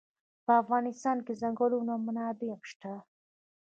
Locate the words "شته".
2.69-2.93